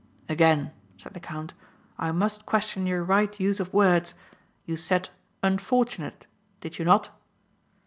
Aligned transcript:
"Again," 0.27 0.71
said 0.97 1.13
the 1.13 1.19
count, 1.19 1.53
"I 1.99 2.11
must 2.11 2.47
question 2.47 2.87
your 2.87 3.03
right 3.03 3.39
use 3.39 3.59
of 3.59 3.71
words. 3.71 4.15
You 4.65 4.75
said 4.75 5.09
'unfortunate,' 5.43 6.25
did 6.59 6.79
you 6.79 6.85
not?" 6.85 7.09